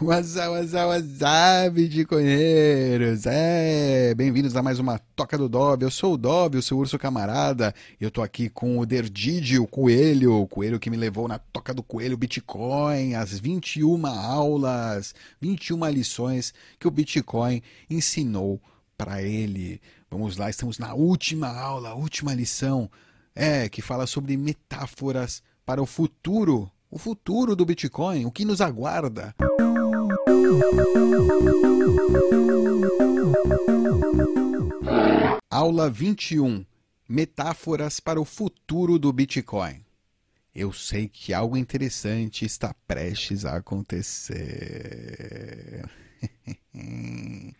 What's 0.00 0.36
up, 0.36 1.70
bitcoinheiros? 1.72 3.26
É, 3.26 4.14
bem-vindos 4.14 4.54
a 4.54 4.62
mais 4.62 4.78
uma 4.78 5.00
Toca 5.16 5.36
do 5.36 5.48
Dove. 5.48 5.84
Eu 5.84 5.90
sou 5.90 6.14
o 6.14 6.16
Dove, 6.16 6.56
o 6.56 6.62
seu 6.62 6.78
urso 6.78 6.96
camarada, 6.96 7.74
e 8.00 8.04
eu 8.04 8.10
tô 8.10 8.22
aqui 8.22 8.48
com 8.48 8.78
o 8.78 8.86
Derdidi, 8.86 9.58
o 9.58 9.66
coelho, 9.66 10.34
o 10.40 10.46
coelho 10.46 10.78
que 10.78 10.88
me 10.88 10.96
levou 10.96 11.26
na 11.26 11.40
Toca 11.40 11.74
do 11.74 11.82
Coelho 11.82 12.16
Bitcoin, 12.16 13.14
as 13.14 13.40
21 13.40 14.06
aulas, 14.06 15.16
21 15.40 15.88
lições 15.88 16.54
que 16.78 16.86
o 16.86 16.92
Bitcoin 16.92 17.60
ensinou 17.90 18.60
para 18.96 19.20
ele. 19.20 19.80
Vamos 20.08 20.36
lá, 20.36 20.48
estamos 20.48 20.78
na 20.78 20.94
última 20.94 21.48
aula, 21.48 21.94
última 21.94 22.32
lição, 22.32 22.88
é, 23.34 23.68
que 23.68 23.82
fala 23.82 24.06
sobre 24.06 24.36
metáforas 24.36 25.42
para 25.66 25.82
o 25.82 25.86
futuro, 25.86 26.70
o 26.88 26.98
futuro 26.98 27.56
do 27.56 27.66
Bitcoin, 27.66 28.26
o 28.26 28.30
que 28.30 28.44
nos 28.44 28.60
aguarda. 28.60 29.34
Aula 35.50 35.90
21 35.90 36.64
Metáforas 37.06 38.00
para 38.00 38.18
o 38.18 38.24
futuro 38.24 38.98
do 38.98 39.12
Bitcoin. 39.12 39.84
Eu 40.54 40.72
sei 40.72 41.06
que 41.06 41.34
algo 41.34 41.54
interessante 41.56 42.46
está 42.46 42.74
prestes 42.86 43.44
a 43.44 43.56
acontecer. 43.56 44.28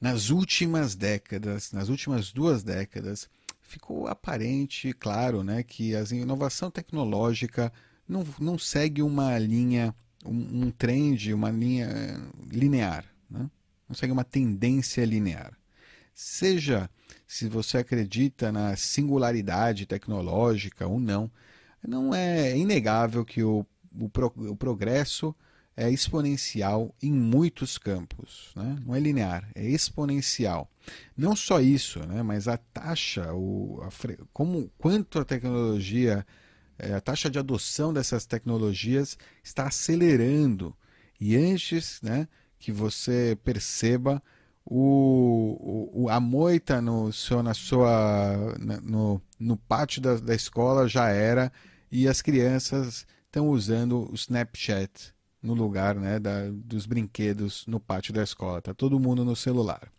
nas 0.00 0.30
últimas 0.30 0.94
décadas, 0.94 1.72
nas 1.72 1.90
últimas 1.90 2.32
duas 2.32 2.62
décadas, 2.62 3.28
ficou 3.60 4.06
aparente, 4.06 4.94
claro, 4.94 5.42
né, 5.42 5.62
que 5.62 5.94
a 5.94 6.02
inovação 6.10 6.70
tecnológica 6.70 7.70
não, 8.08 8.26
não 8.40 8.58
segue 8.58 9.02
uma 9.02 9.38
linha 9.38 9.94
um, 10.24 10.66
um 10.66 10.70
trend, 10.70 11.32
uma 11.32 11.50
linha 11.50 11.88
linear, 12.50 13.04
né? 13.30 13.50
não 13.88 13.94
segue 13.94 14.12
uma 14.12 14.24
tendência 14.24 15.04
linear. 15.04 15.56
Seja 16.14 16.90
se 17.26 17.48
você 17.48 17.78
acredita 17.78 18.52
na 18.52 18.76
singularidade 18.76 19.86
tecnológica 19.86 20.86
ou 20.86 21.00
não, 21.00 21.30
não 21.86 22.14
é 22.14 22.56
inegável 22.56 23.24
que 23.24 23.42
o, 23.42 23.66
o, 23.98 24.08
pro, 24.08 24.32
o 24.36 24.56
progresso 24.56 25.34
é 25.76 25.90
exponencial 25.90 26.94
em 27.02 27.10
muitos 27.10 27.78
campos, 27.78 28.52
né? 28.54 28.76
não 28.84 28.94
é 28.94 29.00
linear, 29.00 29.48
é 29.54 29.64
exponencial. 29.64 30.70
Não 31.16 31.34
só 31.34 31.60
isso, 31.60 32.00
né? 32.06 32.22
mas 32.22 32.46
a 32.46 32.56
taxa, 32.56 33.32
o, 33.32 33.80
a, 33.82 33.88
como, 34.32 34.70
quanto 34.76 35.18
a 35.18 35.24
tecnologia 35.24 36.26
a 36.78 37.00
taxa 37.00 37.30
de 37.30 37.38
adoção 37.38 37.92
dessas 37.92 38.26
tecnologias 38.26 39.16
está 39.42 39.66
acelerando. 39.66 40.74
E 41.20 41.36
antes 41.36 42.00
né, 42.02 42.26
que 42.58 42.72
você 42.72 43.38
perceba, 43.44 44.22
o, 44.64 45.90
o, 45.92 46.08
a 46.08 46.20
moita 46.20 46.80
no, 46.80 47.12
seu, 47.12 47.42
na 47.42 47.54
sua, 47.54 48.56
no, 48.82 49.20
no 49.38 49.56
pátio 49.56 50.00
da, 50.00 50.16
da 50.16 50.34
escola 50.34 50.88
já 50.88 51.08
era 51.08 51.52
e 51.90 52.08
as 52.08 52.22
crianças 52.22 53.06
estão 53.26 53.48
usando 53.48 54.10
o 54.10 54.14
Snapchat 54.14 55.14
no 55.42 55.54
lugar 55.54 55.96
né, 55.96 56.18
da, 56.18 56.48
dos 56.50 56.86
brinquedos 56.86 57.66
no 57.66 57.80
pátio 57.80 58.12
da 58.12 58.22
escola. 58.22 58.58
Está 58.58 58.72
todo 58.72 59.00
mundo 59.00 59.24
no 59.24 59.34
celular. 59.34 59.90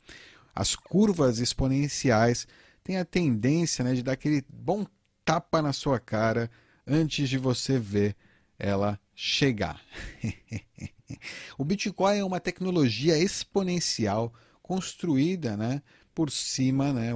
As 0.56 0.76
curvas 0.76 1.40
exponenciais 1.40 2.48
têm 2.84 2.98
a 2.98 3.06
tendência 3.06 3.84
né, 3.84 3.94
de 3.94 4.04
dar 4.04 4.14
aquele 4.14 4.44
bom 4.50 4.86
tapa 5.26 5.62
na 5.62 5.74
sua 5.74 6.00
cara 6.00 6.50
antes 6.86 7.30
de 7.30 7.38
você 7.38 7.80
ver 7.80 8.16
ela 8.58 9.00
chegar. 9.16 9.81
o 11.58 11.64
Bitcoin 11.64 12.17
é 12.17 12.23
uma 12.23 12.39
tecnologia 12.39 13.17
exponencial 13.17 14.34
construída 14.62 15.58
né, 15.58 15.81
por 16.14 16.31
cima 16.31 16.94
né, 16.94 17.11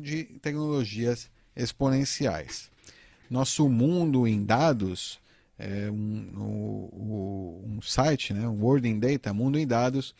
de 0.00 0.24
tecnologias 0.24 1.30
exponenciais. 1.56 2.70
Nosso 3.30 3.68
mundo 3.68 4.26
em 4.26 4.44
dados, 4.44 5.20
é 5.58 5.90
um, 5.90 6.30
um, 6.36 7.76
um 7.76 7.82
site, 7.82 8.34
né, 8.34 8.46
World 8.46 8.88
in 8.88 8.98
Data, 8.98 9.32
Mundo 9.32 9.58
em 9.58 9.66
Dados, 9.66 10.14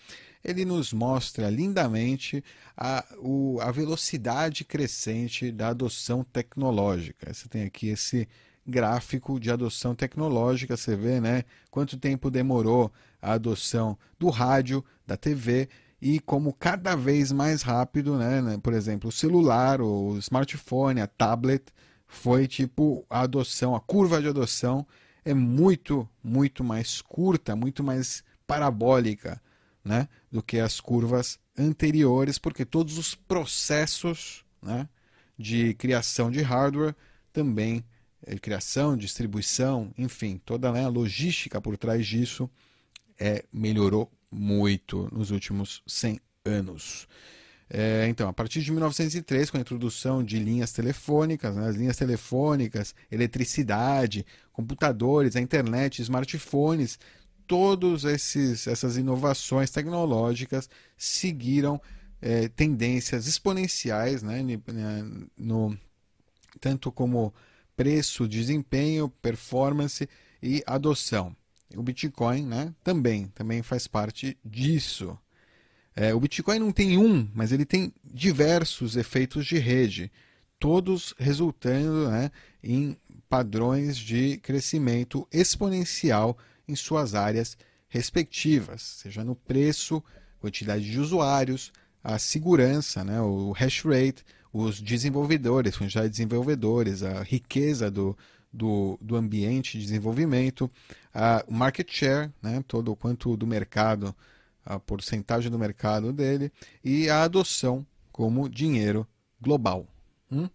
ele 0.45 0.65
nos 0.65 0.93
mostra 0.93 1.49
lindamente 1.49 2.43
a, 2.77 3.05
o, 3.19 3.59
a 3.61 3.71
velocidade 3.71 4.65
crescente 4.65 5.53
da 5.53 5.69
adoção 5.69 6.25
tecnológica. 6.25 7.33
Você 7.33 7.49
tem 7.49 7.65
aqui 7.65 7.89
esse 7.89 8.29
gráfico 8.67 9.41
de 9.41 9.51
adoção 9.51 9.95
tecnológica, 9.95 10.77
você 10.77 10.97
vê 10.97 11.21
né, 11.21 11.45
quanto 11.71 11.97
tempo 11.99 12.31
demorou 12.31 12.93
a 13.21 13.33
adoção 13.33 13.99
do 14.19 14.31
rádio, 14.31 14.85
da 15.07 15.17
TV 15.17 15.69
e 16.01 16.21
como 16.21 16.53
cada 16.53 16.97
vez 16.97 17.33
mais 17.33 17.63
rápido, 17.63 18.17
né, 18.17 18.41
né, 18.41 18.59
por 18.63 18.73
exemplo, 18.73 19.09
o 19.09 19.13
celular, 19.13 19.81
o 19.81 20.17
smartphone, 20.19 21.01
a 21.01 21.07
tablet, 21.07 21.65
foi 22.07 22.47
tipo 22.47 23.05
a 23.09 23.21
adoção, 23.21 23.75
a 23.75 23.81
curva 23.81 24.21
de 24.21 24.29
adoção 24.29 24.87
é 25.25 25.33
muito, 25.33 26.09
muito 26.23 26.65
mais 26.65 27.01
curta, 27.01 27.55
muito 27.55 27.83
mais 27.83 28.25
parabólica 28.47 29.41
né, 29.85 30.09
do 30.31 30.43
que 30.43 30.59
as 30.59 30.81
curvas 30.81 31.39
anteriores, 31.57 32.39
porque 32.39 32.65
todos 32.65 32.99
os 32.99 33.15
processos 33.15 34.45
né, 34.61 34.89
de 35.39 35.75
criação 35.75 36.31
de 36.31 36.43
hardware 36.43 36.95
também 37.33 37.85
criação, 38.41 38.97
distribuição, 38.97 39.93
enfim, 39.99 40.41
toda 40.45 40.71
né, 40.73 40.85
a 40.85 40.89
logística 40.89 41.61
por 41.61 41.77
trás 41.77 42.07
disso 42.07 42.49
é, 43.19 43.45
melhorou 43.53 44.11
muito 44.31 45.09
nos 45.13 45.31
últimos 45.31 45.83
100 45.87 46.21
anos. 46.45 47.09
É, 47.69 48.07
então, 48.09 48.29
a 48.29 48.33
partir 48.33 48.61
de 48.61 48.71
1903, 48.71 49.51
com 49.51 49.57
a 49.57 49.61
introdução 49.61 50.23
de 50.23 50.39
linhas 50.39 50.73
telefônicas, 50.73 51.57
né, 51.57 51.69
as 51.69 51.77
linhas 51.77 51.97
telefônicas, 51.97 52.95
eletricidade, 53.11 54.27
computadores, 54.53 55.37
a 55.37 55.41
internet, 55.41 56.03
smartphones, 56.03 56.99
todas 57.47 58.05
essas 58.05 58.97
inovações 58.97 59.71
tecnológicas 59.71 60.69
seguiram 60.97 61.81
é, 62.21 62.49
tendências 62.49 63.27
exponenciais, 63.27 64.23
né, 64.23 64.43
no, 65.37 65.77
tanto 66.61 66.93
como 66.93 67.33
preço, 67.83 68.29
desempenho, 68.29 69.09
performance 69.09 70.09
e 70.41 70.63
adoção. 70.65 71.35
O 71.75 71.83
Bitcoin 71.83 72.47
né, 72.47 72.73
também, 72.85 73.27
também 73.35 73.61
faz 73.61 73.89
parte 73.89 74.39
disso. 74.45 75.19
É, 75.97 76.15
o 76.15 76.21
Bitcoin 76.21 76.61
não 76.61 76.71
tem 76.71 76.97
um, 76.97 77.29
mas 77.35 77.51
ele 77.51 77.65
tem 77.65 77.93
diversos 78.05 78.95
efeitos 78.97 79.45
de 79.47 79.59
rede, 79.59 80.13
todos 80.61 81.13
resultando 81.19 82.09
né, 82.09 82.31
em 82.63 82.97
padrões 83.29 83.97
de 83.97 84.37
crescimento 84.37 85.27
exponencial 85.33 86.39
em 86.69 86.77
suas 86.77 87.17
áreas 87.17 87.59
respectivas, 87.89 88.81
seja 88.81 89.25
no 89.25 89.35
preço, 89.35 90.01
quantidade 90.39 90.89
de 90.89 91.01
usuários, 91.01 91.73
a 92.03 92.17
segurança, 92.17 93.03
né, 93.03 93.21
o 93.21 93.51
hash 93.51 93.83
rate, 93.85 94.25
os 94.53 94.81
desenvolvedores, 94.81 95.75
de 95.75 96.09
desenvolvedores, 96.09 97.03
a 97.03 97.23
riqueza 97.23 97.91
do, 97.91 98.17
do, 98.53 98.99
do 99.01 99.17
ambiente 99.17 99.79
de 99.79 99.85
desenvolvimento, 99.85 100.71
a 101.15 101.45
market 101.49 101.91
share, 101.91 102.31
né, 102.43 102.63
todo 102.69 102.93
o 102.93 102.97
quanto 102.97 103.37
do 103.37 103.47
mercado, 103.47 104.15
a 104.65 104.79
porcentagem 104.79 105.51
do 105.51 105.59
mercado 105.59 106.13
dele, 106.13 106.53
e 106.85 107.09
a 107.09 107.23
adoção 107.23 107.87
como 108.13 108.49
dinheiro 108.49 109.07
global. 109.41 109.87
Hum? 110.31 110.49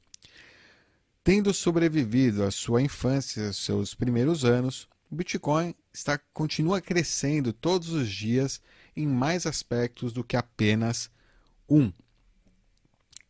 Tendo 1.24 1.54
sobrevivido 1.54 2.44
à 2.44 2.52
sua 2.52 2.82
infância, 2.82 3.52
seus 3.52 3.94
primeiros 3.94 4.46
anos, 4.46 4.88
o 5.12 5.16
Bitcoin 5.16 5.74
está, 5.94 6.18
continua 6.34 6.80
crescendo 6.80 7.52
todos 7.52 7.90
os 7.90 8.10
dias 8.10 8.62
em 8.96 9.08
mais 9.08 9.46
aspectos 9.46 10.14
do 10.14 10.24
que 10.24 10.38
apenas 10.38 11.10
um. 11.68 11.92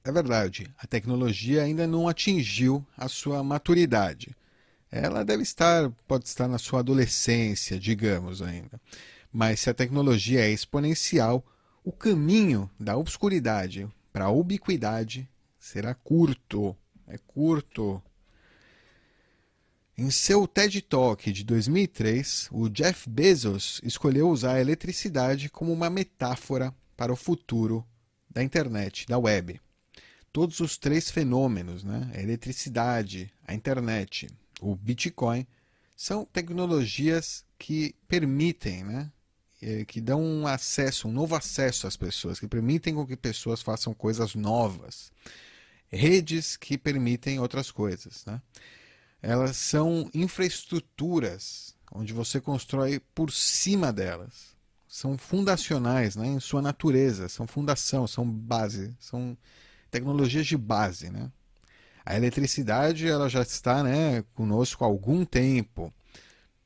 É 0.08 0.12
verdade, 0.12 0.74
a 0.78 0.88
tecnologia 0.88 1.64
ainda 1.64 1.86
não 1.86 2.08
atingiu 2.08 2.82
a 2.96 3.10
sua 3.10 3.44
maturidade. 3.44 4.34
Ela 4.90 5.22
deve 5.22 5.44
estar, 5.44 5.92
pode 6.08 6.26
estar 6.30 6.48
na 6.48 6.58
sua 6.58 6.80
adolescência, 6.80 7.78
digamos 7.78 8.42
ainda. 8.42 8.80
Mas 9.34 9.60
se 9.60 9.70
a 9.70 9.74
tecnologia 9.74 10.40
é 10.40 10.50
exponencial, 10.50 11.46
o 11.84 11.92
caminho 11.92 12.72
da 12.80 12.96
obscuridade 12.96 13.86
para 14.14 14.24
a 14.24 14.32
ubiquidade 14.32 15.30
será 15.60 15.94
curto. 15.94 16.74
É 17.06 17.18
curto. 17.18 18.02
Em 19.98 20.10
seu 20.10 20.48
TED 20.48 20.84
Talk 20.84 21.30
de 21.34 21.44
2003, 21.44 22.48
o 22.54 22.70
Jeff 22.70 23.10
Bezos 23.10 23.82
escolheu 23.84 24.30
usar 24.30 24.54
a 24.54 24.62
eletricidade 24.62 25.50
como 25.50 25.74
uma 25.74 25.90
metáfora 25.90 26.74
para 26.96 27.12
o 27.12 27.18
futuro 27.18 27.86
da 28.30 28.42
internet, 28.42 29.06
da 29.06 29.18
web 29.18 29.60
todos 30.38 30.60
os 30.60 30.78
três 30.78 31.10
fenômenos, 31.10 31.84
né? 31.84 32.12
a 32.14 32.22
eletricidade, 32.22 33.34
a 33.48 33.56
internet, 33.56 34.30
o 34.62 34.76
Bitcoin, 34.76 35.48
são 35.96 36.26
tecnologias 36.26 37.44
que 37.58 37.96
permitem 38.08 38.84
né? 38.84 39.12
é, 39.60 39.84
que 39.84 40.00
dão 40.00 40.22
um 40.22 40.46
acesso, 40.46 41.08
um 41.08 41.12
novo 41.12 41.34
acesso 41.36 41.88
às 41.88 41.98
pessoas, 41.98 42.40
que 42.40 42.48
permitem 42.48 42.94
com 42.94 43.04
que 43.04 43.18
pessoas 43.18 43.64
façam 43.64 43.96
coisas 43.96 44.36
novas. 44.36 45.12
Redes 45.88 46.56
que 46.56 46.78
permitem 46.78 47.40
outras 47.40 47.72
coisas. 47.72 48.24
Né? 48.24 48.40
Elas 49.24 49.58
são 49.58 50.08
infraestruturas 50.14 51.76
onde 51.92 52.14
você 52.14 52.40
constrói 52.40 53.00
por 53.16 53.32
cima 53.32 53.92
delas. 53.92 54.56
São 54.88 55.18
fundacionais 55.18 56.16
né, 56.16 56.28
em 56.28 56.40
sua 56.40 56.62
natureza, 56.62 57.28
são 57.28 57.48
fundação, 57.48 58.06
são 58.06 58.24
base, 58.24 58.96
são 59.00 59.36
tecnologias 59.98 60.46
de 60.46 60.58
base. 60.58 61.10
Né? 61.10 61.32
A 62.06 62.16
eletricidade 62.16 63.08
ela 63.08 63.28
já 63.30 63.42
está 63.42 63.84
né, 63.84 64.24
conosco 64.34 64.84
há 64.84 64.88
algum 64.88 65.26
tempo. 65.26 65.94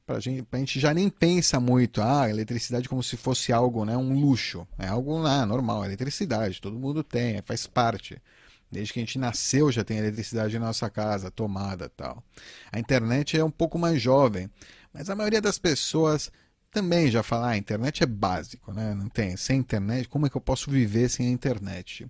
Para 0.05 0.19
gente, 0.19 0.45
a 0.51 0.57
gente 0.57 0.79
já 0.79 0.93
nem 0.93 1.09
pensa 1.09 1.59
muito 1.59 2.01
ah, 2.01 2.23
a 2.23 2.29
eletricidade 2.29 2.89
como 2.89 3.01
se 3.01 3.15
fosse 3.15 3.53
algo, 3.53 3.85
né, 3.85 3.95
um 3.95 4.19
luxo. 4.19 4.67
É 4.77 4.87
algo 4.87 5.25
ah, 5.25 5.45
normal, 5.45 5.85
eletricidade, 5.85 6.59
todo 6.59 6.77
mundo 6.77 7.03
tem, 7.03 7.41
faz 7.43 7.65
parte. 7.65 8.21
Desde 8.69 8.93
que 8.93 8.99
a 8.99 9.03
gente 9.03 9.19
nasceu 9.19 9.71
já 9.71 9.83
tem 9.83 9.97
eletricidade 9.97 10.57
na 10.57 10.67
nossa 10.67 10.89
casa, 10.89 11.29
tomada 11.29 11.89
tal. 11.89 12.23
A 12.71 12.79
internet 12.79 13.37
é 13.37 13.43
um 13.43 13.51
pouco 13.51 13.77
mais 13.77 14.01
jovem, 14.01 14.49
mas 14.93 15.09
a 15.09 15.15
maioria 15.15 15.41
das 15.41 15.57
pessoas 15.57 16.31
também 16.71 17.11
já 17.11 17.21
fala, 17.21 17.47
ah, 17.47 17.51
a 17.51 17.57
internet 17.57 18.01
é 18.01 18.05
básico, 18.05 18.71
né? 18.71 18.93
Não 18.93 19.09
tem, 19.09 19.35
sem 19.35 19.59
internet, 19.59 20.07
como 20.07 20.25
é 20.25 20.29
que 20.29 20.37
eu 20.37 20.41
posso 20.41 20.71
viver 20.71 21.09
sem 21.09 21.27
a 21.27 21.29
internet? 21.29 22.07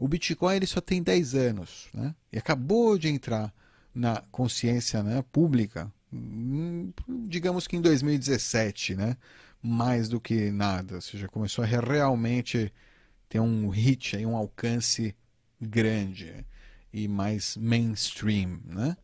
O 0.00 0.08
Bitcoin 0.08 0.56
ele 0.56 0.66
só 0.66 0.80
tem 0.80 1.02
10 1.02 1.34
anos, 1.34 1.88
né? 1.92 2.14
E 2.32 2.38
acabou 2.38 2.96
de 2.96 3.08
entrar 3.08 3.52
na 3.94 4.22
consciência 4.32 5.02
né, 5.02 5.22
pública, 5.30 5.92
hum, 6.10 6.90
digamos 7.28 7.66
que 7.66 7.76
em 7.76 7.82
2017, 7.82 8.94
né? 8.94 9.14
Mais 9.62 10.08
do 10.08 10.18
que 10.18 10.50
nada, 10.50 10.94
ou 10.94 11.00
seja, 11.02 11.28
começou 11.28 11.62
a 11.62 11.66
realmente 11.66 12.72
ter 13.28 13.40
um 13.40 13.68
hit, 13.68 14.16
um 14.24 14.34
alcance 14.34 15.14
grande 15.60 16.46
e 16.90 17.06
mais 17.06 17.58
mainstream, 17.58 18.58
né? 18.64 18.96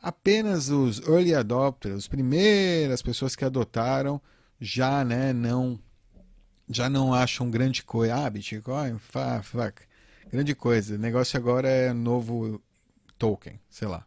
Apenas 0.00 0.68
os 0.68 1.00
early 1.00 1.34
adopters, 1.34 1.96
as 1.96 2.06
primeiras 2.06 3.02
pessoas 3.02 3.34
que 3.34 3.44
adotaram, 3.44 4.22
já, 4.60 5.04
né, 5.04 5.32
não 5.32 5.80
já 6.70 6.88
não 6.88 7.12
acham 7.12 7.50
grande 7.50 7.82
coisa. 7.82 8.14
Ah, 8.14 8.30
Bitcoin, 8.30 8.98
fuck. 8.98 9.87
Grande 10.30 10.54
coisa. 10.54 10.94
O 10.94 10.98
negócio 10.98 11.38
agora 11.38 11.68
é 11.68 11.92
novo 11.92 12.60
token, 13.18 13.58
sei 13.68 13.88
lá. 13.88 14.06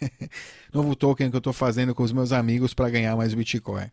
novo 0.72 0.96
token 0.96 1.30
que 1.30 1.36
eu 1.36 1.38
estou 1.38 1.52
fazendo 1.52 1.94
com 1.94 2.02
os 2.02 2.12
meus 2.12 2.32
amigos 2.32 2.74
para 2.74 2.90
ganhar 2.90 3.16
mais 3.16 3.34
Bitcoin. 3.34 3.88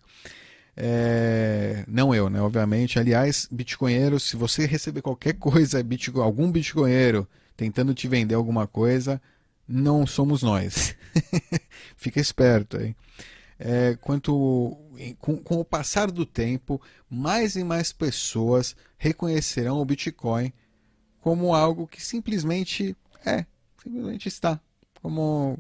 É... 0.76 1.84
Não 1.88 2.16
eu, 2.16 2.30
né? 2.30 2.42
Obviamente. 2.42 2.98
Aliás, 2.98 3.48
bitcoinheiros, 3.52 4.24
se 4.24 4.36
você 4.36 4.66
receber 4.66 5.02
qualquer 5.02 5.34
coisa, 5.34 5.84
bitcoin, 5.84 6.24
algum 6.24 6.52
bitcoinheiro 6.52 7.28
tentando 7.56 7.94
te 7.94 8.08
vender 8.08 8.36
alguma 8.36 8.66
coisa, 8.66 9.22
não 9.68 10.08
somos 10.08 10.42
nós. 10.42 10.96
Fica 11.98 12.20
esperto 12.20 12.78
aí. 12.78 12.96
É, 13.60 13.98
quanto 14.00 14.78
com, 15.20 15.36
com, 15.38 15.60
o 15.60 15.66
passar 15.66 16.10
do 16.10 16.26
tempo, 16.26 16.82
mais 17.10 17.58
e 17.58 17.64
mais 17.64 17.92
pessoas 17.92 18.76
reconhecerão 18.98 19.80
o 19.80 19.86
Bitcoin 19.86 20.54
como 21.22 21.54
algo 21.54 21.88
que 21.88 22.02
simplesmente 22.02 22.96
é, 23.26 23.46
simplesmente 23.82 24.28
está, 24.28 24.60
como 25.02 25.58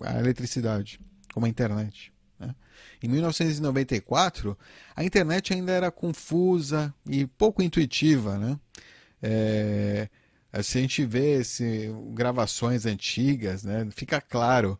a 0.00 0.18
eletricidade, 0.18 1.00
como 1.32 1.46
a 1.46 1.48
internet. 1.48 2.12
Né? 2.38 2.54
Em 3.02 3.08
1994, 3.08 4.56
a 4.94 5.04
internet 5.04 5.52
ainda 5.52 5.72
era 5.72 5.90
confusa 5.90 6.94
e 7.08 7.26
pouco 7.26 7.62
intuitiva. 7.62 8.38
Né? 8.38 8.58
É, 9.22 10.08
se 10.62 10.78
a 10.78 10.80
gente 10.80 11.04
vê 11.04 11.40
esse, 11.40 11.90
gravações 12.12 12.86
antigas, 12.86 13.64
né, 13.64 13.86
fica 13.90 14.20
claro 14.20 14.78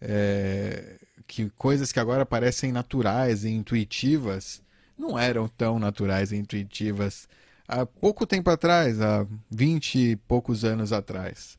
é, 0.00 0.96
que 1.26 1.50
coisas 1.50 1.90
que 1.92 2.00
agora 2.00 2.24
parecem 2.24 2.70
naturais 2.70 3.44
e 3.44 3.50
intuitivas 3.50 4.62
não 4.96 5.18
eram 5.18 5.48
tão 5.48 5.78
naturais 5.78 6.32
e 6.32 6.36
intuitivas 6.36 7.28
há 7.66 7.84
pouco 7.84 8.26
tempo 8.26 8.50
atrás, 8.50 9.00
há 9.00 9.26
20 9.50 9.98
e 9.98 10.16
poucos 10.16 10.64
anos 10.64 10.92
atrás. 10.92 11.58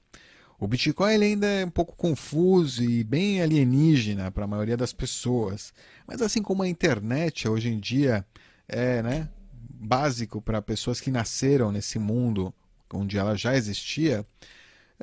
O 0.59 0.67
Bitcoin 0.67 1.13
ele 1.13 1.25
ainda 1.25 1.45
é 1.47 1.65
um 1.65 1.69
pouco 1.69 1.95
confuso 1.95 2.83
e 2.83 3.03
bem 3.03 3.41
alienígena 3.41 4.31
para 4.31 4.45
a 4.45 4.47
maioria 4.47 4.75
das 4.75 4.91
pessoas. 4.91 5.71
Mas 6.07 6.21
assim 6.21 6.41
como 6.41 6.63
a 6.63 6.67
internet 6.67 7.47
hoje 7.47 7.69
em 7.69 7.79
dia 7.79 8.25
é 8.67 9.03
né, 9.03 9.29
básico 9.53 10.41
para 10.41 10.61
pessoas 10.61 10.99
que 10.99 11.11
nasceram 11.11 11.71
nesse 11.71 11.99
mundo 11.99 12.53
onde 12.91 13.17
ela 13.17 13.35
já 13.35 13.55
existia, 13.55 14.25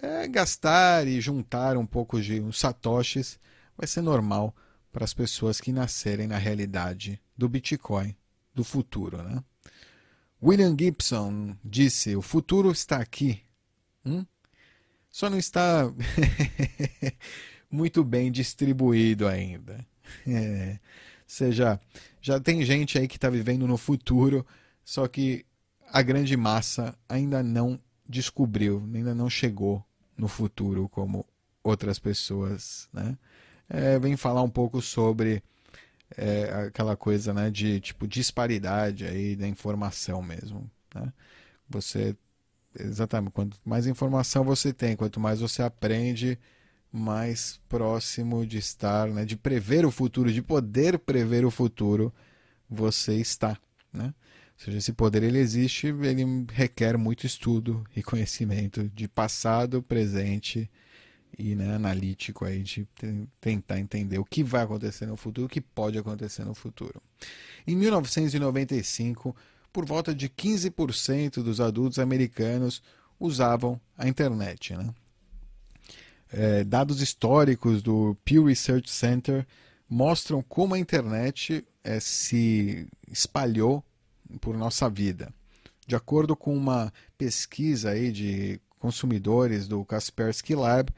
é, 0.00 0.26
gastar 0.26 1.06
e 1.06 1.20
juntar 1.20 1.76
um 1.76 1.86
pouco 1.86 2.20
de 2.20 2.40
uns 2.40 2.58
satoshis 2.58 3.38
vai 3.76 3.86
ser 3.86 4.00
normal 4.00 4.54
para 4.92 5.04
as 5.04 5.14
pessoas 5.14 5.60
que 5.60 5.72
nascerem 5.72 6.26
na 6.26 6.38
realidade 6.38 7.20
do 7.36 7.48
Bitcoin 7.48 8.16
do 8.54 8.64
futuro. 8.64 9.22
Né? 9.22 9.42
William 10.44 10.76
Gibson 10.78 11.56
disse: 11.64 12.14
O 12.14 12.20
futuro 12.20 12.70
está 12.70 12.98
aqui. 12.98 13.40
Hum? 14.04 14.26
Só 15.10 15.30
não 15.30 15.38
está 15.38 15.90
muito 17.70 18.04
bem 18.04 18.30
distribuído 18.30 19.26
ainda. 19.26 19.86
É, 20.26 20.72
ou 20.72 20.78
seja, 21.26 21.80
já 22.20 22.38
tem 22.38 22.62
gente 22.62 22.98
aí 22.98 23.08
que 23.08 23.16
está 23.16 23.30
vivendo 23.30 23.66
no 23.66 23.78
futuro, 23.78 24.44
só 24.84 25.08
que 25.08 25.46
a 25.90 26.02
grande 26.02 26.36
massa 26.36 26.94
ainda 27.08 27.42
não 27.42 27.80
descobriu, 28.06 28.86
ainda 28.94 29.14
não 29.14 29.30
chegou 29.30 29.82
no 30.14 30.28
futuro 30.28 30.90
como 30.90 31.24
outras 31.62 31.98
pessoas, 31.98 32.86
né? 32.92 33.16
É, 33.66 33.98
vem 33.98 34.14
falar 34.14 34.42
um 34.42 34.50
pouco 34.50 34.82
sobre 34.82 35.42
é, 36.16 36.66
aquela 36.68 36.96
coisa, 36.96 37.32
né, 37.34 37.50
de 37.50 37.80
tipo 37.80 38.06
disparidade 38.06 39.06
aí 39.06 39.36
da 39.36 39.48
informação 39.48 40.22
mesmo, 40.22 40.70
né? 40.94 41.12
Você 41.68 42.16
Exatamente. 42.78 43.32
Quanto 43.32 43.58
mais 43.64 43.86
informação 43.86 44.44
você 44.44 44.72
tem, 44.72 44.96
quanto 44.96 45.20
mais 45.20 45.40
você 45.40 45.62
aprende, 45.62 46.38
mais 46.92 47.60
próximo 47.68 48.46
de 48.46 48.58
estar, 48.58 49.08
né, 49.08 49.24
de 49.24 49.36
prever 49.36 49.84
o 49.86 49.90
futuro, 49.90 50.32
de 50.32 50.42
poder 50.42 50.98
prever 50.98 51.44
o 51.44 51.50
futuro, 51.50 52.12
você 52.68 53.14
está. 53.16 53.58
Né? 53.92 54.06
Ou 54.06 54.64
seja, 54.64 54.78
esse 54.78 54.92
poder 54.92 55.22
ele 55.22 55.38
existe, 55.38 55.88
ele 55.88 56.46
requer 56.52 56.96
muito 56.96 57.26
estudo 57.26 57.84
e 57.96 58.02
conhecimento 58.02 58.88
de 58.94 59.08
passado, 59.08 59.82
presente 59.82 60.70
e 61.38 61.54
né, 61.54 61.74
analítico 61.74 62.44
aí 62.44 62.62
de 62.62 62.86
tentar 63.40 63.78
entender 63.78 64.18
o 64.18 64.24
que 64.24 64.42
vai 64.42 64.62
acontecer 64.62 65.06
no 65.06 65.16
futuro, 65.16 65.46
o 65.46 65.50
que 65.50 65.60
pode 65.60 65.98
acontecer 65.98 66.44
no 66.44 66.54
futuro. 66.54 67.02
Em 67.66 67.76
1995, 67.76 69.34
por 69.72 69.84
volta 69.84 70.14
de 70.14 70.28
15% 70.28 71.42
dos 71.42 71.60
adultos 71.60 71.98
americanos 71.98 72.82
usavam 73.18 73.80
a 73.96 74.06
internet. 74.06 74.76
Né? 74.76 74.94
É, 76.32 76.64
dados 76.64 77.00
históricos 77.00 77.82
do 77.82 78.16
Pew 78.24 78.44
Research 78.44 78.90
Center 78.90 79.46
mostram 79.88 80.42
como 80.42 80.74
a 80.74 80.78
internet 80.78 81.66
é, 81.82 82.00
se 82.00 82.86
espalhou 83.10 83.84
por 84.40 84.56
nossa 84.56 84.88
vida. 84.88 85.32
De 85.86 85.94
acordo 85.94 86.34
com 86.34 86.56
uma 86.56 86.92
pesquisa 87.18 87.90
aí 87.90 88.10
de 88.10 88.60
consumidores 88.78 89.68
do 89.68 89.84
Kaspersky 89.84 90.54
Lab, 90.54 90.92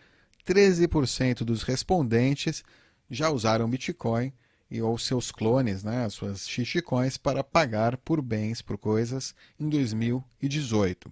13% 0.46 1.44
dos 1.44 1.62
respondentes 1.62 2.62
já 3.10 3.30
usaram 3.30 3.68
Bitcoin 3.68 4.32
e 4.70 4.80
ou 4.82 4.98
seus 4.98 5.30
clones, 5.30 5.84
né, 5.84 6.04
as 6.04 6.14
suas 6.14 6.48
shitcoins, 6.48 7.16
para 7.16 7.44
pagar 7.44 7.96
por 7.96 8.20
bens, 8.20 8.60
por 8.62 8.76
coisas, 8.76 9.34
em 9.58 9.68
2018. 9.68 11.10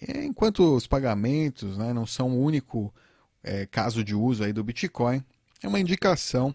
E, 0.00 0.24
enquanto 0.24 0.74
os 0.74 0.86
pagamentos 0.86 1.76
né, 1.76 1.92
não 1.92 2.06
são 2.06 2.30
o 2.30 2.42
único 2.42 2.92
é, 3.42 3.66
caso 3.66 4.02
de 4.02 4.14
uso 4.14 4.44
aí 4.44 4.52
do 4.52 4.64
Bitcoin, 4.64 5.22
é 5.62 5.68
uma 5.68 5.80
indicação 5.80 6.54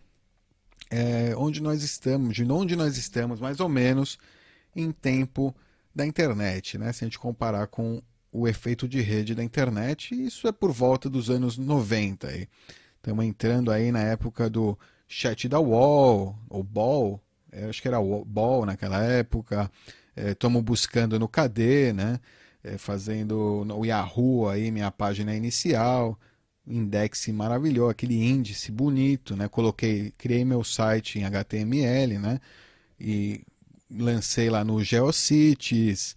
é, 0.89 1.35
onde 1.37 1.61
nós 1.61 1.83
estamos, 1.83 2.35
de 2.35 2.43
onde 2.43 2.75
nós 2.75 2.97
estamos, 2.97 3.39
mais 3.39 3.59
ou 3.59 3.69
menos, 3.69 4.17
em 4.75 4.91
tempo 4.91 5.55
da 5.93 6.05
internet, 6.05 6.77
né? 6.77 6.91
se 6.91 7.03
a 7.03 7.07
gente 7.07 7.19
comparar 7.19 7.67
com 7.67 8.01
o 8.31 8.47
efeito 8.47 8.87
de 8.87 9.01
rede 9.01 9.33
da 9.33 9.43
internet, 9.43 10.13
isso 10.13 10.47
é 10.47 10.51
por 10.51 10.71
volta 10.71 11.09
dos 11.09 11.29
anos 11.29 11.57
90. 11.57 12.27
Aí. 12.27 12.47
Estamos 12.97 13.25
entrando 13.25 13.71
aí 13.71 13.91
na 13.91 14.01
época 14.01 14.49
do 14.49 14.77
chat 15.07 15.47
da 15.49 15.59
Wall, 15.59 16.37
ou 16.49 16.63
Ball, 16.63 17.21
acho 17.69 17.81
que 17.81 17.87
era 17.87 17.99
Ball 17.99 18.65
naquela 18.65 19.01
época. 19.03 19.71
Estamos 20.15 20.59
é, 20.59 20.63
buscando 20.63 21.19
no 21.19 21.27
KD, 21.27 21.93
né? 21.93 22.19
É, 22.63 22.77
fazendo 22.77 23.63
no 23.65 23.85
Yahoo 23.85 24.49
aí 24.49 24.69
minha 24.69 24.91
página 24.91 25.33
inicial, 25.33 26.19
index 26.67 27.27
maravilhoso, 27.29 27.89
aquele 27.89 28.21
índice 28.21 28.71
bonito, 28.71 29.35
né? 29.35 29.47
Coloquei, 29.47 30.11
criei 30.17 30.43
meu 30.43 30.63
site 30.63 31.19
em 31.19 31.23
HTML, 31.23 32.19
né? 32.19 32.39
E 32.99 33.41
lancei 33.89 34.49
lá 34.49 34.63
no 34.63 34.83
GeoCities, 34.83 36.15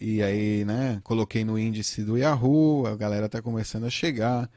e 0.00 0.22
aí, 0.22 0.64
né, 0.64 1.00
coloquei 1.04 1.44
no 1.44 1.58
índice 1.58 2.02
do 2.02 2.16
Yahoo, 2.16 2.86
a 2.86 2.96
galera 2.96 3.28
tá 3.28 3.42
começando 3.42 3.84
a 3.84 3.90
chegar. 3.90 4.50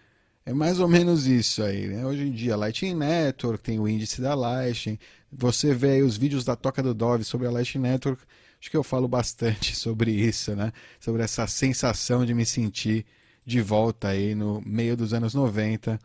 É 0.46 0.54
mais 0.54 0.80
ou 0.80 0.88
menos 0.88 1.26
isso 1.26 1.64
aí, 1.64 1.88
né? 1.88 2.06
Hoje 2.06 2.24
em 2.28 2.32
dia, 2.32 2.56
Lightning 2.56 2.94
Network 2.94 3.64
tem 3.64 3.80
o 3.80 3.88
índice 3.88 4.22
da 4.22 4.36
Lightning. 4.36 5.00
Você 5.32 5.74
vê 5.74 5.92
aí 5.92 6.04
os 6.04 6.18
vídeos 6.18 6.46
da 6.46 6.56
Toca 6.56 6.84
do 6.84 6.94
Dove 6.94 7.24
sobre 7.24 7.48
a 7.48 7.52
Lightning 7.52 7.82
Network. 7.82 8.24
Acho 8.60 8.70
que 8.70 8.78
eu 8.78 8.84
falo 8.84 9.08
bastante 9.08 9.74
sobre 9.78 10.12
isso, 10.12 10.56
né? 10.56 10.72
Sobre 11.00 11.24
essa 11.24 11.48
sensação 11.48 12.26
de 12.26 12.34
me 12.34 12.46
sentir 12.46 13.06
de 13.46 13.62
volta 13.62 14.10
aí 14.10 14.36
no 14.36 14.62
meio 14.66 14.96
dos 14.96 15.14
anos 15.14 15.34
90, 15.34 16.00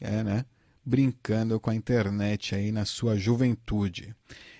é, 0.00 0.24
né? 0.24 0.44
Brincando 0.84 1.60
com 1.60 1.70
a 1.70 1.74
internet 1.74 2.54
aí 2.54 2.72
na 2.72 2.84
sua 2.84 3.16
juventude. 3.16 4.14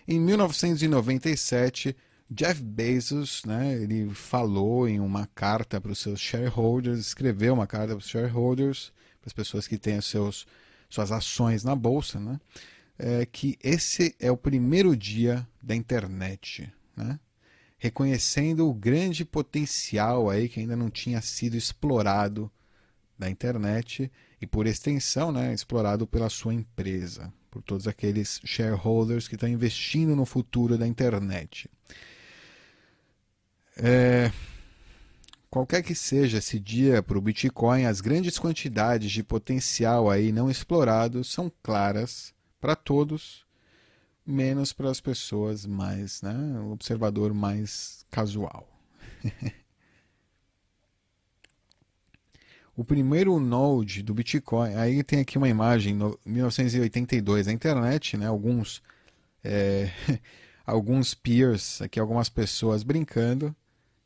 Em 0.07 0.21
1997, 0.21 1.97
Jeff 2.31 2.63
Bezos, 2.63 3.43
né, 3.45 3.75
ele 3.75 4.09
falou 4.15 4.89
em 4.89 4.99
uma 4.99 5.27
carta 5.35 5.81
para 5.81 5.93
os 5.93 5.99
seus 5.99 6.21
shareholders, 6.21 6.99
escreveu 6.99 7.53
uma 7.53 7.67
carta 7.67 7.89
para 7.89 7.99
os 7.99 8.09
shareholders, 8.09 8.93
para 9.21 9.29
as 9.29 9.33
pessoas 9.33 9.69
que 9.69 9.77
têm 9.77 9.99
os 9.99 10.07
seus, 10.07 10.47
suas 10.89 11.13
ações 11.13 11.65
na 11.65 11.77
bolsa, 11.77 12.19
né, 12.19 12.41
é, 12.99 13.27
que 13.27 13.59
esse 13.63 14.17
é 14.19 14.31
o 14.31 14.37
primeiro 14.37 14.97
dia 14.97 15.47
da 15.63 15.75
internet, 15.75 16.73
né, 16.97 17.21
reconhecendo 17.77 18.69
o 18.69 18.75
grande 18.75 19.25
potencial 19.25 20.31
aí 20.31 20.49
que 20.49 20.61
ainda 20.61 20.77
não 20.77 20.89
tinha 20.89 21.21
sido 21.21 21.57
explorado 21.57 22.51
da 23.19 23.29
internet 23.29 24.11
e 24.41 24.47
por 24.47 24.67
extensão, 24.67 25.31
né, 25.31 25.53
explorado 25.53 26.07
pela 26.07 26.31
sua 26.31 26.55
empresa, 26.55 27.33
por 27.51 27.63
todos 27.63 27.87
aqueles 27.87 28.41
shareholders 28.45 29.29
que 29.29 29.35
estão 29.35 29.49
investindo 29.49 30.17
no 30.17 30.25
futuro 30.25 30.79
da 30.79 30.87
internet. 30.87 31.71
É, 33.77 34.31
qualquer 35.51 35.83
que 35.83 35.95
seja 35.95 36.39
esse 36.39 36.59
dia 36.59 37.03
para 37.03 37.19
o 37.19 37.21
Bitcoin, 37.21 37.85
as 37.85 38.01
grandes 38.01 38.39
quantidades 38.39 39.11
de 39.11 39.23
potencial 39.23 40.11
aí 40.11 40.33
não 40.33 40.51
explorado 40.51 41.25
são 41.25 41.51
claras 41.63 42.33
para 42.61 42.77
todos, 42.77 43.45
menos 44.25 44.73
para 44.73 44.91
as 44.91 45.01
pessoas 45.01 45.67
mais, 45.67 46.23
né, 46.23 46.35
o 46.61 46.71
observador 46.73 47.35
mais 47.35 48.07
casual. 48.11 48.69
o 52.77 52.85
primeiro 52.85 53.39
node 53.39 54.03
do 54.03 54.15
Bitcoin, 54.15 54.75
aí 54.77 55.03
tem 55.03 55.21
aqui 55.21 55.37
uma 55.37 55.49
imagem, 55.49 55.95
no 55.95 56.19
1982, 56.25 57.47
na 57.47 57.53
internet, 57.53 58.17
né, 58.17 58.27
alguns 58.27 58.83
é, 59.43 59.91
alguns 60.65 61.15
peers, 61.15 61.83
aqui 61.83 62.01
algumas 62.01 62.29
pessoas 62.29 62.83
brincando, 62.83 63.55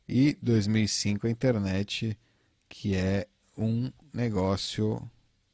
e 0.09 0.37
2005 0.41 1.27
a 1.27 1.29
internet, 1.29 2.17
que 2.67 2.95
é 2.95 3.27
um 3.55 3.91
negócio 4.11 4.99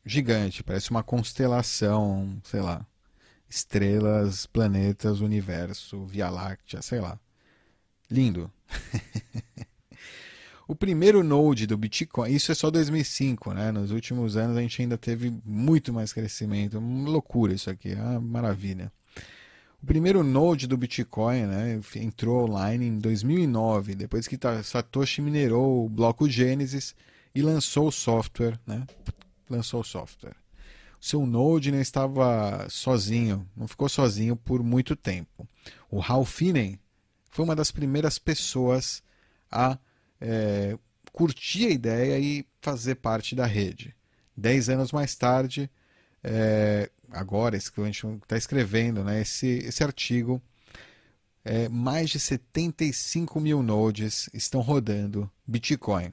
gigante, 0.05 0.63
parece 0.63 0.91
uma 0.91 1.03
constelação, 1.03 2.39
sei 2.43 2.61
lá, 2.61 2.85
estrelas, 3.49 4.45
planetas, 4.45 5.19
universo, 5.19 6.05
Via 6.05 6.29
Láctea, 6.29 6.81
sei 6.81 7.01
lá. 7.01 7.19
Lindo. 8.09 8.49
o 10.67 10.75
primeiro 10.75 11.21
node 11.21 11.67
do 11.67 11.77
Bitcoin, 11.77 12.31
isso 12.31 12.51
é 12.51 12.55
só 12.55 12.71
2005, 12.71 13.53
né? 13.53 13.71
Nos 13.73 13.91
últimos 13.91 14.37
anos 14.37 14.55
a 14.55 14.61
gente 14.61 14.81
ainda 14.81 14.97
teve 14.97 15.33
muito 15.43 15.91
mais 15.91 16.13
crescimento, 16.13 16.79
loucura 16.79 17.53
isso 17.53 17.69
aqui, 17.69 17.91
é 17.91 18.19
maravilha. 18.19 18.91
O 19.85 19.93
primeiro 19.95 20.23
node 20.23 20.65
do 20.65 20.75
Bitcoin 20.75 21.45
né, 21.45 21.79
entrou 21.97 22.49
online 22.49 22.87
em 22.87 22.97
2009, 22.97 23.93
depois 23.93 24.27
que 24.27 24.35
Satoshi 24.63 25.21
minerou 25.21 25.85
o 25.85 25.89
bloco 25.89 26.27
Gênesis 26.27 26.95
e 27.35 27.43
lançou 27.43 27.89
o 27.89 27.91
software. 27.91 28.59
Né, 28.65 28.83
lançou 29.47 29.81
o 29.81 29.83
software. 29.83 30.35
Seu 30.99 31.23
node 31.27 31.71
não 31.71 31.79
estava 31.79 32.65
sozinho, 32.67 33.47
não 33.55 33.67
ficou 33.67 33.87
sozinho 33.87 34.35
por 34.35 34.63
muito 34.63 34.95
tempo. 34.95 35.47
O 35.91 36.01
Hal 36.01 36.25
Finney 36.25 36.79
foi 37.29 37.45
uma 37.45 37.55
das 37.55 37.69
primeiras 37.69 38.17
pessoas 38.17 39.03
a 39.51 39.77
é, 40.19 40.75
curtir 41.11 41.67
a 41.67 41.69
ideia 41.69 42.17
e 42.17 42.43
fazer 42.59 42.95
parte 42.95 43.35
da 43.35 43.45
rede. 43.45 43.95
Dez 44.35 44.67
anos 44.67 44.91
mais 44.91 45.13
tarde, 45.13 45.69
é, 46.27 46.89
agora, 47.11 47.55
esse 47.55 47.71
que 47.71 47.79
a 47.79 47.85
gente 47.85 48.05
está 48.23 48.35
escrevendo, 48.35 49.03
né, 49.03 49.21
esse, 49.21 49.59
esse 49.59 49.83
artigo, 49.83 50.41
é, 51.43 51.69
mais 51.69 52.09
de 52.09 52.19
75 52.19 53.39
mil 53.39 53.61
nodes 53.61 54.27
estão 54.33 54.61
rodando 54.61 55.29
Bitcoin. 55.45 56.11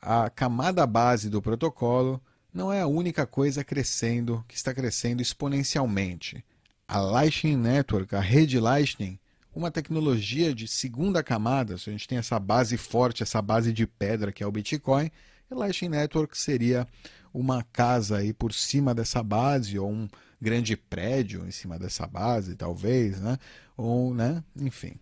A 0.00 0.30
camada 0.30 0.86
base 0.86 1.28
do 1.28 1.42
protocolo 1.42 2.22
não 2.54 2.72
é 2.72 2.80
a 2.80 2.86
única 2.86 3.26
coisa 3.26 3.64
crescendo, 3.64 4.44
que 4.46 4.54
está 4.54 4.72
crescendo 4.72 5.20
exponencialmente. 5.20 6.44
A 6.86 6.98
Lightning 6.98 7.56
Network, 7.56 8.14
a 8.14 8.20
rede 8.20 8.60
Lightning, 8.60 9.18
uma 9.52 9.72
tecnologia 9.72 10.54
de 10.54 10.68
segunda 10.68 11.20
camada, 11.20 11.76
se 11.76 11.90
a 11.90 11.92
gente 11.92 12.06
tem 12.06 12.18
essa 12.18 12.38
base 12.38 12.76
forte, 12.76 13.24
essa 13.24 13.42
base 13.42 13.72
de 13.72 13.88
pedra 13.88 14.30
que 14.30 14.44
é 14.44 14.46
o 14.46 14.52
Bitcoin, 14.52 15.10
a 15.50 15.54
Lightning 15.54 15.90
Network 15.90 16.38
seria 16.38 16.86
uma 17.32 17.62
casa 17.62 18.18
aí 18.18 18.32
por 18.32 18.52
cima 18.52 18.94
dessa 18.94 19.22
base 19.22 19.78
ou 19.78 19.90
um 19.90 20.08
grande 20.40 20.76
prédio 20.76 21.46
em 21.46 21.50
cima 21.50 21.78
dessa 21.78 22.06
base, 22.06 22.56
talvez, 22.56 23.20
né? 23.20 23.38
Ou, 23.76 24.14
né? 24.14 24.42
Enfim. 24.56 24.94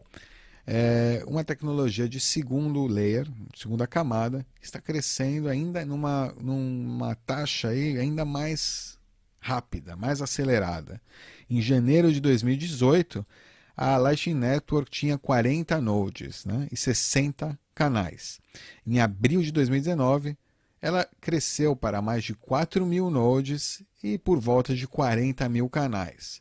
É 0.67 1.25
uma 1.27 1.43
tecnologia 1.43 2.07
de 2.07 2.21
segundo 2.21 2.87
layer, 2.87 3.27
segunda 3.57 3.87
camada, 3.87 4.45
está 4.61 4.79
crescendo 4.79 5.49
ainda 5.49 5.83
numa, 5.87 6.35
numa 6.39 7.15
taxa 7.15 7.69
aí 7.69 7.97
ainda 7.97 8.23
mais 8.23 8.99
rápida, 9.41 9.97
mais 9.97 10.21
acelerada. 10.21 11.01
Em 11.49 11.63
janeiro 11.63 12.13
de 12.13 12.21
2018, 12.21 13.27
a 13.75 13.97
Lightning 13.97 14.35
Network 14.35 14.91
tinha 14.91 15.17
40 15.17 15.81
nodes 15.81 16.45
né, 16.45 16.69
e 16.71 16.77
60 16.77 17.59
canais. 17.75 18.39
Em 18.87 19.01
abril 19.01 19.41
de 19.41 19.53
2019, 19.53 20.37
ela 20.81 21.09
cresceu 21.21 21.75
para 21.75 22.01
mais 22.01 22.25
de 22.25 22.35
4 22.35 22.85
mil 22.87 23.11
nodes 23.11 23.83
e 24.03 24.19
por 24.19 24.39
volta 24.39 24.75
de 24.75 24.87
40 24.87 25.49
mil 25.49 25.69
canais. 25.69 26.41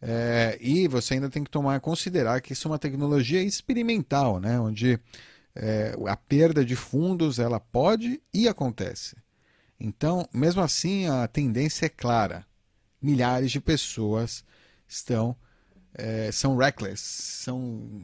É, 0.00 0.58
e 0.60 0.86
você 0.86 1.14
ainda 1.14 1.30
tem 1.30 1.42
que 1.42 1.50
tomar 1.50 1.80
considerar 1.80 2.40
que 2.42 2.52
isso 2.52 2.68
é 2.68 2.70
uma 2.70 2.78
tecnologia 2.78 3.42
experimental, 3.42 4.38
né? 4.38 4.60
onde 4.60 5.00
é, 5.54 5.96
a 6.06 6.16
perda 6.16 6.64
de 6.64 6.76
fundos 6.76 7.38
ela 7.38 7.58
pode 7.58 8.20
e 8.32 8.46
acontece. 8.46 9.16
Então, 9.80 10.28
mesmo 10.32 10.60
assim, 10.60 11.06
a 11.06 11.26
tendência 11.26 11.86
é 11.86 11.88
clara. 11.88 12.46
Milhares 13.00 13.50
de 13.50 13.60
pessoas 13.60 14.44
estão 14.86 15.36
é, 15.94 16.30
são 16.32 16.56
reckless, 16.56 17.00
são 17.00 18.02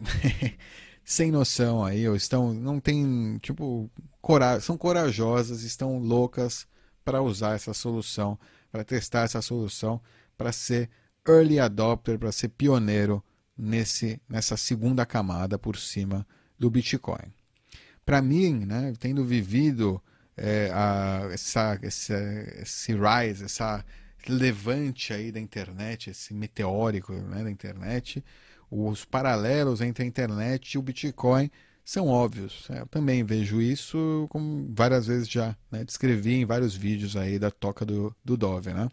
sem 1.10 1.32
noção 1.32 1.84
aí, 1.84 2.08
ou 2.08 2.14
estão 2.14 2.54
não 2.54 2.78
tem 2.78 3.36
tipo 3.38 3.90
cora 4.22 4.60
são 4.60 4.78
corajosas, 4.78 5.64
estão 5.64 5.98
loucas 5.98 6.68
para 7.04 7.20
usar 7.20 7.56
essa 7.56 7.74
solução, 7.74 8.38
para 8.70 8.84
testar 8.84 9.24
essa 9.24 9.42
solução, 9.42 10.00
para 10.38 10.52
ser 10.52 10.88
early 11.26 11.58
adopter, 11.58 12.16
para 12.16 12.30
ser 12.30 12.50
pioneiro 12.50 13.24
nesse, 13.58 14.22
nessa 14.28 14.56
segunda 14.56 15.04
camada 15.04 15.58
por 15.58 15.76
cima 15.76 16.24
do 16.56 16.70
Bitcoin. 16.70 17.34
Para 18.06 18.22
mim, 18.22 18.64
né, 18.64 18.92
tendo 19.00 19.24
vivido 19.24 20.00
é, 20.36 20.70
a, 20.72 21.28
essa, 21.32 21.76
esse, 21.82 22.12
esse 22.62 22.92
rise, 22.92 23.46
essa 23.46 23.84
levante 24.28 25.12
aí 25.12 25.32
da 25.32 25.40
internet, 25.40 26.10
esse 26.10 26.32
meteórico 26.32 27.12
né, 27.12 27.42
da 27.42 27.50
internet, 27.50 28.22
os 28.70 29.04
paralelos 29.04 29.80
entre 29.80 30.04
a 30.04 30.06
internet 30.06 30.72
e 30.72 30.78
o 30.78 30.82
Bitcoin 30.82 31.50
são 31.84 32.06
óbvios. 32.06 32.68
Eu 32.70 32.86
também 32.86 33.24
vejo 33.24 33.60
isso, 33.60 34.26
como 34.30 34.70
várias 34.72 35.06
vezes 35.06 35.28
já 35.28 35.56
né, 35.70 35.84
descrevi 35.84 36.34
em 36.34 36.44
vários 36.44 36.74
vídeos 36.74 37.16
aí 37.16 37.38
da 37.38 37.50
toca 37.50 37.84
do, 37.84 38.14
do 38.24 38.36
Dove. 38.36 38.72
Né? 38.72 38.88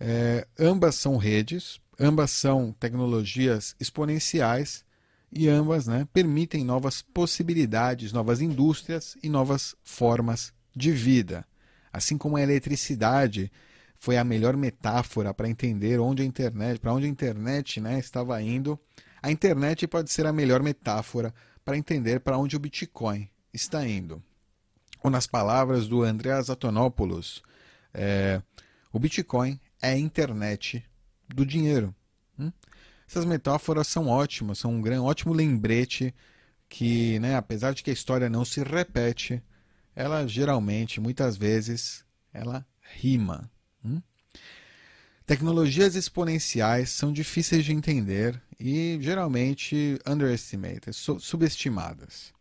É, 0.00 0.46
ambas 0.58 0.94
são 0.94 1.16
redes, 1.16 1.80
ambas 2.00 2.30
são 2.30 2.72
tecnologias 2.72 3.76
exponenciais 3.78 4.84
e 5.30 5.48
ambas 5.48 5.86
né, 5.86 6.08
permitem 6.12 6.64
novas 6.64 7.02
possibilidades, 7.02 8.12
novas 8.12 8.40
indústrias 8.40 9.16
e 9.22 9.28
novas 9.28 9.74
formas 9.84 10.52
de 10.74 10.90
vida. 10.90 11.44
Assim 11.92 12.16
como 12.16 12.36
a 12.36 12.42
eletricidade 12.42 13.52
foi 13.98 14.16
a 14.16 14.24
melhor 14.24 14.56
metáfora 14.56 15.34
para 15.34 15.48
entender 15.48 15.98
onde 15.98 16.22
a 16.22 16.24
internet, 16.24 16.78
para 16.78 16.92
onde 16.92 17.06
a 17.06 17.08
internet 17.08 17.80
né, 17.80 17.98
estava 17.98 18.40
indo, 18.40 18.78
a 19.22 19.30
internet 19.30 19.86
pode 19.86 20.10
ser 20.10 20.26
a 20.26 20.32
melhor 20.32 20.62
metáfora 20.62 21.34
para 21.64 21.76
entender 21.76 22.20
para 22.20 22.38
onde 22.38 22.56
o 22.56 22.60
Bitcoin 22.60 23.28
está 23.52 23.86
indo. 23.86 24.22
Ou 25.02 25.10
nas 25.10 25.26
palavras 25.26 25.88
do 25.88 26.02
Andreas 26.02 26.48
Atonopoulos, 26.48 27.42
é, 27.92 28.40
o 28.92 28.98
Bitcoin 28.98 29.60
é 29.82 29.90
a 29.90 29.98
internet 29.98 30.84
do 31.28 31.44
dinheiro. 31.44 31.94
Hum? 32.38 32.52
essas 33.08 33.24
metáforas 33.24 33.88
são 33.88 34.06
ótimas, 34.06 34.58
são 34.58 34.72
um 34.72 34.82
grande, 34.82 35.00
ótimo 35.00 35.32
lembrete 35.32 36.14
que, 36.68 37.18
né, 37.20 37.36
apesar 37.36 37.72
de 37.72 37.82
que 37.82 37.90
a 37.90 37.92
história 37.92 38.28
não 38.28 38.44
se 38.44 38.62
repete, 38.62 39.42
ela 39.96 40.26
geralmente, 40.26 41.00
muitas 41.00 41.36
vezes, 41.36 42.04
ela 42.32 42.66
rima. 42.80 43.50
Hum? 43.84 44.00
Tecnologias 45.26 45.94
exponenciais 45.94 46.88
são 46.88 47.12
difíceis 47.12 47.64
de 47.64 47.72
entender 47.72 48.40
e 48.58 48.98
geralmente 49.00 49.98
underestimated, 50.06 50.92
subestimadas. 50.94 52.32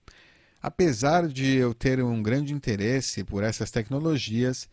Apesar 0.62 1.28
de 1.28 1.56
eu 1.56 1.74
ter 1.74 2.02
um 2.02 2.24
grande 2.24 2.54
interesse 2.54 3.24
por 3.24 3.44
essas 3.44 3.70
tecnologias, 3.72 4.70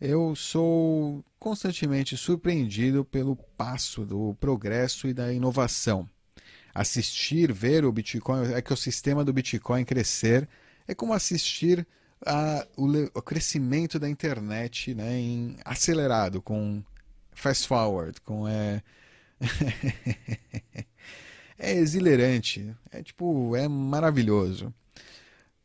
eu 0.00 0.34
sou 0.34 1.24
constantemente 1.38 2.16
surpreendido 2.16 3.04
pelo 3.04 3.36
passo 3.56 4.04
do 4.04 4.34
progresso 4.40 5.06
e 5.06 5.12
da 5.12 5.32
inovação. 5.32 6.08
Assistir, 6.74 7.52
ver 7.52 7.84
o 7.84 7.92
Bitcoin, 7.92 8.48
o 8.48 8.56
ecossistema 8.56 9.24
do 9.24 9.32
Bitcoin 9.32 9.84
crescer, 9.84 10.48
é 10.86 10.94
como 10.94 11.12
assistir 11.12 11.86
a, 12.24 12.66
o, 12.76 12.86
o, 13.14 13.22
crescimento 13.22 13.98
da 13.98 14.08
internet 14.08 14.94
né, 14.94 15.18
em, 15.18 15.56
acelerado, 15.64 16.42
com 16.42 16.82
fast 17.32 17.66
forward, 17.66 18.20
com 18.22 18.46
é, 18.48 18.82
é 21.58 21.74
exhilarante, 21.74 22.74
é 22.90 23.02
tipo, 23.02 23.54
é 23.56 23.68
maravilhoso. 23.68 24.72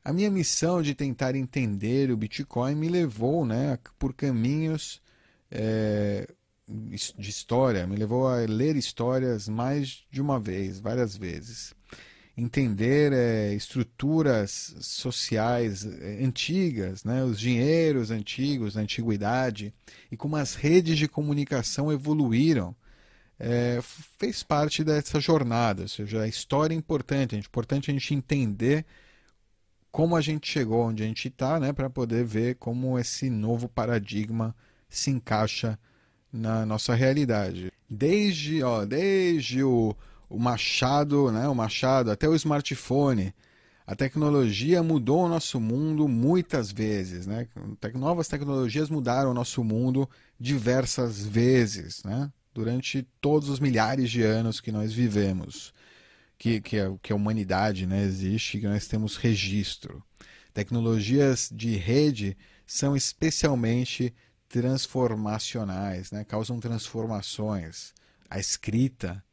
A 0.04 0.12
minha 0.12 0.30
missão 0.30 0.82
de 0.82 0.94
tentar 0.94 1.36
entender 1.36 2.12
o 2.12 2.18
Bitcoin 2.18 2.76
me 2.76 2.90
levou 2.90 3.46
né, 3.46 3.80
por 3.98 4.14
caminhos 4.14 5.02
é, 5.50 6.28
de 6.68 7.30
história, 7.30 7.88
me 7.88 7.96
levou 7.96 8.28
a 8.28 8.38
ler 8.38 8.76
histórias 8.76 9.48
mais 9.48 10.04
de 10.12 10.22
uma 10.22 10.40
vez, 10.40 10.80
várias 10.80 11.16
vezes. 11.16 11.74
Entender 12.36 13.14
é, 13.14 13.54
estruturas 13.54 14.76
sociais 14.82 15.86
é, 15.86 16.24
antigas, 16.24 17.04
né, 17.04 17.24
os 17.24 17.40
dinheiros 17.40 18.10
antigos, 18.10 18.74
da 18.74 18.82
antiguidade, 18.82 19.74
e 20.12 20.18
como 20.18 20.36
as 20.36 20.56
redes 20.56 20.98
de 20.98 21.08
comunicação 21.08 21.92
evoluíram, 21.92 22.76
é, 23.40 23.80
fez 24.18 24.42
parte 24.42 24.84
dessa 24.84 25.20
jornada. 25.20 25.84
Ou 25.84 25.88
seja, 25.88 26.22
a 26.22 26.28
história 26.28 26.74
é 26.74 26.78
importante, 26.78 27.36
é 27.36 27.40
importante 27.40 27.92
a 27.92 27.94
gente 27.94 28.16
entender 28.16 28.86
como 29.92 30.16
a 30.16 30.22
gente 30.22 30.52
chegou 30.52 30.88
onde 30.88 31.04
a 31.04 31.06
gente 31.06 31.28
está, 31.28 31.60
né, 31.60 31.72
para 31.72 31.88
poder 31.88 32.26
ver 32.26 32.56
como 32.56 32.98
esse 32.98 33.30
novo 33.30 33.70
paradigma 33.70 34.56
se 34.90 35.12
encaixa 35.12 35.78
na 36.32 36.66
nossa 36.66 36.96
realidade. 36.96 37.72
Desde, 37.88 38.64
ó, 38.64 38.86
desde 38.86 39.64
o, 39.64 39.96
o 40.34 40.40
machado, 40.40 41.32
né, 41.32 41.48
o 41.48 41.56
machado 41.56 42.12
até 42.12 42.28
o 42.28 42.36
smartphone, 42.36 43.34
a 43.86 43.96
tecnologia 43.96 44.82
mudou 44.82 45.26
o 45.26 45.30
nosso 45.30 45.60
mundo 45.60 46.08
muitas 46.08 46.72
vezes, 46.72 47.28
né? 47.28 47.48
Novas 47.94 48.30
tecnologias 48.30 48.90
mudaram 48.90 49.32
o 49.32 49.34
nosso 49.34 49.62
mundo 49.64 50.10
diversas 50.40 51.26
vezes, 51.26 52.02
né? 52.04 52.32
Durante 52.54 53.06
todos 53.20 53.50
os 53.50 53.60
milhares 53.60 54.10
de 54.10 54.24
anos 54.24 54.62
que 54.62 54.72
nós 54.72 54.94
vivemos 54.94 55.74
que, 56.44 56.60
que, 56.60 56.78
a, 56.78 56.94
que 57.02 57.14
a 57.14 57.16
humanidade 57.16 57.86
né, 57.88 58.04
existe, 58.04 58.60
que 58.60 58.68
nós 58.68 58.86
temos 58.86 59.16
registro. 59.16 60.04
Tecnologias 60.54 61.50
de 61.50 61.78
rede 61.78 62.38
são 62.66 62.98
especialmente 62.98 64.14
transformacionais, 64.50 66.12
né? 66.12 66.26
causam 66.26 66.60
transformações. 66.60 67.94
A 68.30 68.40
escrita, 68.40 69.24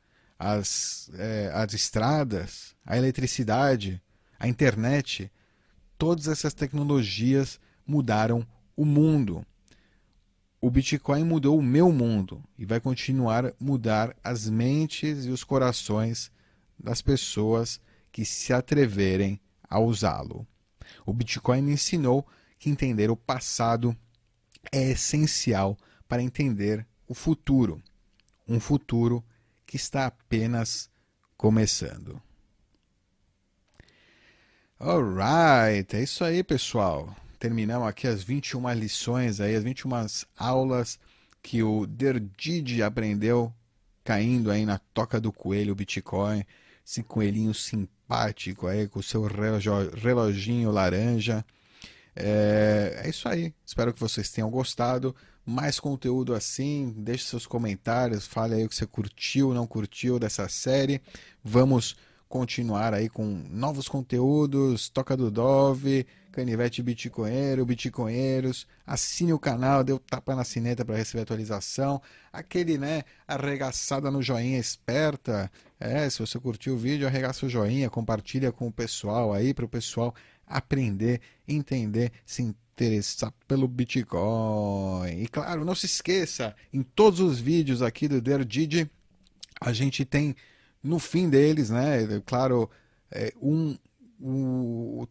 as, 0.41 1.11
é, 1.19 1.51
as 1.53 1.75
estradas, 1.75 2.75
a 2.87 2.97
eletricidade, 2.97 4.01
a 4.39 4.49
internet, 4.49 5.31
todas 5.99 6.29
essas 6.29 6.55
tecnologias 6.55 7.61
mudaram 7.87 8.47
o 8.75 8.87
mundo. 8.87 9.45
O 10.59 10.71
Bitcoin 10.71 11.25
mudou 11.25 11.59
o 11.59 11.63
meu 11.63 11.93
mundo 11.93 12.43
e 12.59 12.65
vai 12.65 12.81
continuar 12.81 13.45
a 13.45 13.53
mudar 13.61 14.17
as 14.25 14.49
mentes 14.49 15.27
e 15.27 15.29
os 15.29 15.45
corações 15.45 16.33
das 16.79 17.03
pessoas 17.03 17.79
que 18.11 18.25
se 18.25 18.51
atreverem 18.55 19.39
a 19.69 19.79
usá-lo. 19.79 20.47
O 21.05 21.13
Bitcoin 21.13 21.61
me 21.61 21.73
ensinou 21.73 22.27
que 22.59 22.71
entender 22.71 23.11
o 23.11 23.17
passado 23.17 23.95
é 24.73 24.91
essencial 24.91 25.77
para 26.09 26.23
entender 26.23 26.87
o 27.07 27.13
futuro, 27.15 27.83
um 28.49 28.59
futuro 28.59 29.23
que 29.71 29.77
está 29.77 30.07
apenas 30.07 30.91
começando. 31.37 32.21
Alright, 34.81 35.95
é 35.95 36.03
isso 36.03 36.25
aí, 36.25 36.43
pessoal. 36.43 37.15
Terminamos 37.39 37.87
aqui 37.87 38.09
as 38.09 38.21
21 38.21 38.69
lições 38.73 39.41
aí, 39.41 39.55
as 39.55 39.63
21 39.63 39.91
aulas 40.37 40.99
que 41.41 41.63
o 41.63 41.87
Derdid 41.87 42.83
aprendeu 42.83 43.55
caindo 44.03 44.51
aí 44.51 44.67
na 44.67 44.81
toca 44.93 45.21
do 45.21 45.31
coelho 45.31 45.73
Bitcoin 45.77 46.45
esse 46.85 47.05
coelhinho 47.05 47.55
simpático 47.55 48.67
aí 48.67 48.89
com 48.89 48.99
o 48.99 49.05
seu 49.05 49.23
reloginho 49.23 50.73
laranja. 50.73 51.45
É, 52.17 53.03
é, 53.05 53.09
isso 53.09 53.29
aí. 53.29 53.55
Espero 53.65 53.95
que 53.95 54.01
vocês 54.01 54.33
tenham 54.33 54.51
gostado. 54.51 55.15
Mais 55.51 55.81
conteúdo 55.81 56.33
assim, 56.33 56.95
deixe 56.97 57.25
seus 57.25 57.45
comentários, 57.45 58.25
fale 58.25 58.55
aí 58.55 58.65
o 58.65 58.69
que 58.69 58.77
você 58.77 58.87
curtiu, 58.87 59.53
não 59.53 59.67
curtiu 59.67 60.17
dessa 60.17 60.49
série. 60.49 61.03
Vamos 61.43 61.97
continuar 62.29 62.95
aí 62.95 63.09
com 63.09 63.25
novos 63.51 63.89
conteúdos, 63.89 64.89
Toca 64.89 65.17
do 65.17 65.29
Dove, 65.29 66.07
Canivete 66.31 66.81
Bitcoinheiro, 66.81 67.67
Bitcoinheiros, 67.67 68.65
assine 68.87 69.33
o 69.33 69.41
canal, 69.41 69.83
dê 69.83 69.93
o 69.93 69.99
tapa 69.99 70.37
na 70.37 70.45
sineta 70.45 70.85
para 70.85 70.95
receber 70.95 71.25
atualização, 71.25 72.01
aquele, 72.33 72.79
né, 72.79 73.03
arregaçada 73.27 74.09
no 74.09 74.23
joinha 74.23 74.57
esperta, 74.57 75.51
é, 75.81 76.09
se 76.09 76.21
você 76.21 76.39
curtiu 76.39 76.75
o 76.75 76.79
vídeo, 76.79 77.09
arregaça 77.09 77.45
o 77.45 77.49
joinha, 77.49 77.91
compartilha 77.91 78.53
com 78.53 78.69
o 78.69 78.73
pessoal 78.73 79.33
aí, 79.33 79.53
para 79.53 79.65
o 79.65 79.69
pessoal 79.69 80.15
aprender, 80.51 81.21
entender, 81.47 82.13
se 82.27 82.43
interessar 82.43 83.33
pelo 83.47 83.69
Bitcoin. 83.69 85.23
E 85.23 85.29
claro, 85.29 85.65
não 85.65 85.75
se 85.75 85.87
esqueça, 85.87 86.55
em 86.73 86.83
todos 86.83 87.21
os 87.21 87.39
vídeos 87.39 87.81
aqui 87.81 88.09
do 88.09 88.21
Derdid, 88.21 88.91
a 89.61 89.73
gente 89.73 90.05
tem 90.05 90.35
no 90.83 90.99
fim 90.99 91.29
deles, 91.29 91.71
né? 91.71 92.21
Claro, 92.27 92.69
é, 93.11 93.33
um, 93.41 93.77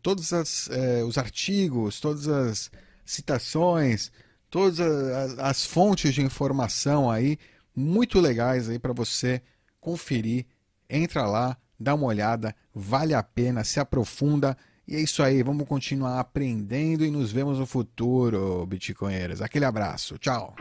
todos 0.01 0.33
as, 0.33 0.69
é, 0.69 1.03
os 1.03 1.17
artigos, 1.17 1.99
todas 1.99 2.27
as 2.27 2.71
citações, 3.05 4.11
todas 4.49 4.79
as, 4.79 5.39
as 5.39 5.65
fontes 5.65 6.13
de 6.13 6.21
informação 6.21 7.09
aí 7.09 7.37
muito 7.75 8.19
legais 8.19 8.69
aí 8.69 8.77
para 8.77 8.93
você 8.93 9.41
conferir. 9.79 10.45
Entra 10.89 11.25
lá, 11.25 11.57
dá 11.79 11.93
uma 11.95 12.07
olhada, 12.07 12.55
vale 12.73 13.13
a 13.13 13.23
pena, 13.23 13.63
se 13.63 13.79
aprofunda. 13.79 14.57
E 14.89 14.95
é 14.95 14.99
isso 14.99 15.21
aí, 15.21 15.43
vamos 15.43 15.67
continuar 15.67 16.19
aprendendo 16.19 17.05
e 17.05 17.11
nos 17.11 17.31
vemos 17.31 17.59
no 17.59 17.67
futuro, 17.67 18.65
Bitcoinheiros. 18.65 19.39
Aquele 19.39 19.65
abraço, 19.65 20.17
tchau! 20.17 20.55